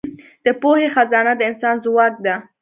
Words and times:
د 0.45 0.47
پوهې 0.61 0.87
خزانه 0.95 1.33
د 1.37 1.41
انسان 1.49 1.75
ځواک 1.83 2.13
ده. 2.25 2.35